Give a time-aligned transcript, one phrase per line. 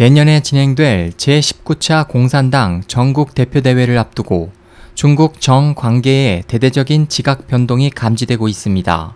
[0.00, 4.50] 내년에 진행될 제19차 공산당 전국 대표대회를 앞두고
[4.94, 9.14] 중국 정 관계에 대대적인 지각 변동이 감지되고 있습니다.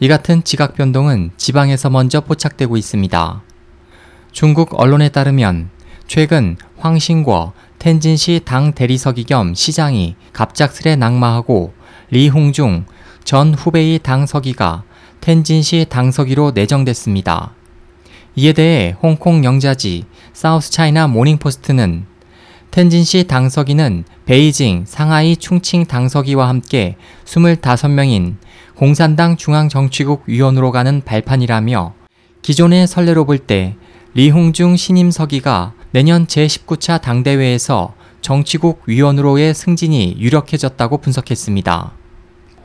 [0.00, 3.42] 이 같은 지각 변동은 지방에서 먼저 포착되고 있습니다.
[4.32, 5.70] 중국 언론에 따르면
[6.08, 11.72] 최근 황신궈 텐진시 당 대리서기 겸 시장이 갑작스레 낙마하고
[12.10, 12.86] 리홍중
[13.22, 14.82] 전 후베이 당 서기가
[15.20, 17.54] 텐진시 당서기로 내정됐습니다.
[18.36, 22.06] 이에 대해 홍콩 영자지 사우스 차이나 모닝포스트는
[22.70, 28.34] 텐진시 당서기는 베이징, 상하이, 충칭 당서기와 함께 25명인
[28.74, 31.94] 공산당 중앙정치국 위원으로 가는 발판이라며
[32.42, 33.76] 기존의 선례로 볼 때
[34.14, 41.92] 리홍중 신임 서기가 내년 제19차 당대회에서 정치국 위원으로의 승진이 유력해졌다고 분석했습니다.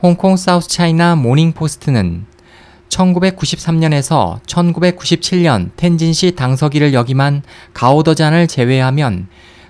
[0.02, 2.26] 홍콩 사우스 차이나 모닝포스트는
[2.90, 9.28] 1993년에서 1997년 텐진시 당서기를 역임한 가오더잔을 제외하면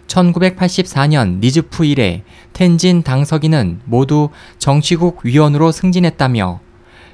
[0.09, 6.61] 1984년 니즈푸 이래 텐진 당서기는 모두 정치국 위원으로 승진했다며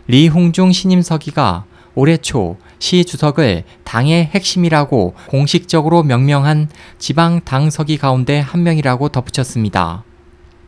[0.06, 6.68] 리홍중 신임 서기가 올해 초 시 주석을 당의 핵심이라고 공식적으로 명명한
[6.98, 10.04] 지방 당서기 가운데 한 명이라고 덧붙였습니다.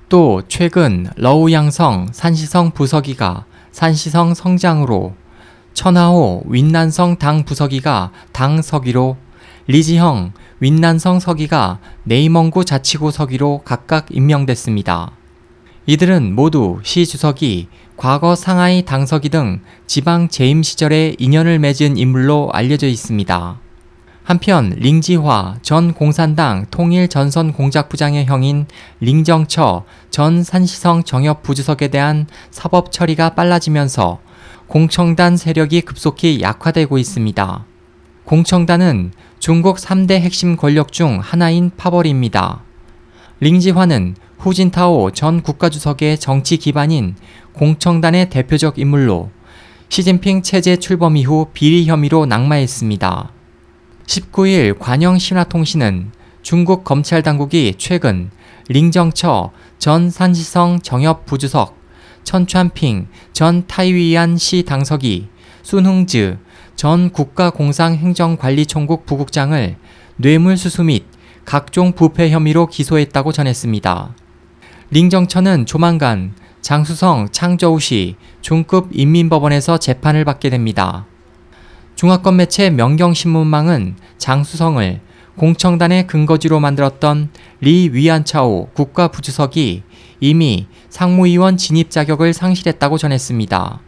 [0.09, 5.14] 또 최근 러우양성 산시성 부서기가 산시성 성장으로
[5.74, 9.16] 천하호 윈난성 당 부서기가 당 서기로
[9.66, 15.12] 리지형 윈난성 서기가 네이멍구 자치구 서기로 각각 임명됐습니다.
[15.86, 22.86] 이들은 모두 시 주석이 과거 상하이 당서기 등 지방 재임 시절에 인연을 맺은 인물로 알려져
[22.86, 23.58] 있습니다.
[24.22, 28.66] 한편 링지화 전 공산당 통일 전선 공작부장의 형인
[29.00, 34.19] 링정처 전 산시성 정협 부주석에 대한 사법 처리가 빨라지면서
[34.69, 37.64] 공청단 세력이 급속히 약화되고 있습니다.
[38.24, 42.60] 공청단은 중국 3대 핵심 권력 중 하나인 파벌입니다.
[43.41, 47.16] 링지화는 후진타오 전 국가주석의 정치 기반인
[47.54, 49.31] 공청단의 대표적 인물로
[49.88, 53.32] 시진핑 체제 출범 이후 비리 혐의로 낙마했습니다.
[54.06, 56.12] 19일 관영 신화통신은
[56.43, 58.31] 중국 검찰 당국이 최근
[58.69, 61.78] 링정처 전 산시성 정협 부주석
[62.28, 65.28] 천찬핑 전 타이위안 시 당서기,
[65.62, 66.37] 순흥즈
[66.77, 69.77] 전 국가공상행정관리총국 부국장을
[70.16, 71.06] 뇌물수수 및
[71.47, 74.15] 각종 부패 혐의로 기소했다고 전했습니다.
[74.91, 81.06] 링정천은 조만간 장수성 창저우시 중급 인민법원에서 재판을 받게 됩니다.
[81.94, 85.00] 중화권 매체 명경신문망은 장수성을
[85.38, 89.84] 공청단의 근거지로 만들었던 리 위안차오 국가부주석이
[90.21, 93.81] 이미 상무위원 진입 자격을 상실했다고 전했습니다.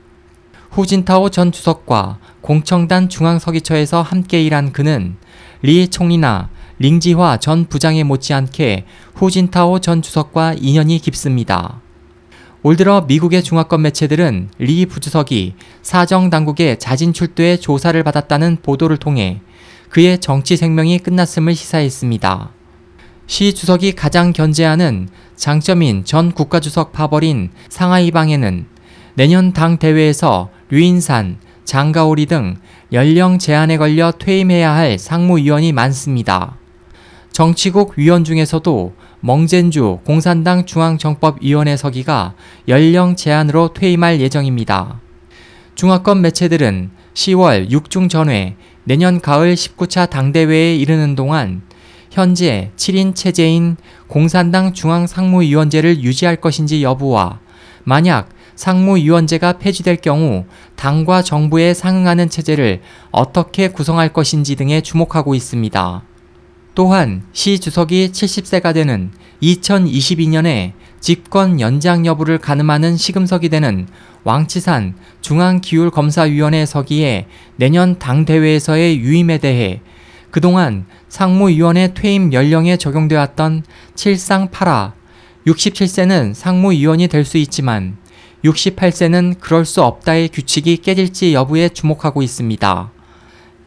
[0.70, 5.16] 후진타오 전 주석과 공청단 중앙서기처에서 함께 일한 그는
[5.62, 11.80] 리 총리나 링지화 전 부장에 못지않게 후진타오 전 주석과 인연이 깊습니다.
[12.62, 19.40] 올 들어 미국의 중화권 매체들은 리 부주석이 사정 당국의 자진 출두에 조사를 받았다는 보도를 통해
[19.90, 22.50] 그의 정치 생명이 끝났음을 시사했습니다.
[23.26, 28.66] 시 주석이 가장 견제하는 장점인 전 국가주석 파벌인 상하이방에는
[29.14, 32.56] 내년 당 대회에서 류인산, 장가오리 등
[32.92, 36.56] 연령 제한에 걸려 퇴임해야 할 상무위원이 많습니다.
[37.32, 42.34] 정치국 위원 중에서도 멍젠주 공산당 중앙정법위원회 서기가
[42.68, 45.00] 연령 제한으로 퇴임할 예정입니다.
[45.74, 51.62] 중화권 매체들은 10월 6중 전회 내년 가을 19차 당대회에 이르는 동안
[52.10, 53.76] 현재 7인 체제인
[54.08, 57.40] 공산당 중앙상무위원제를 유지할 것인지 여부와
[57.84, 60.44] 만약 상무위원제가 폐지될 경우
[60.76, 66.02] 당과 정부에 상응하는 체제를 어떻게 구성할 것인지 등에 주목하고 있습니다.
[66.74, 69.10] 또한 시 주석이 70세가 되는
[69.42, 73.86] 2022년에 집권 연장 여부를 가늠하는 시금석이 되는
[74.24, 77.26] 왕치산 중앙기율검사위원회 서기에
[77.56, 79.80] 내년 당대회에서의 유임에 대해
[80.30, 83.64] 그동안 상무위원회 퇴임 연령에 적용되었던
[83.94, 84.92] 7상 8하
[85.46, 87.96] 67세는 상무위원이 될 수 있지만
[88.44, 92.90] 68세는 그럴 수 없다의 규칙이 깨질지 여부에 주목하고 있습니다.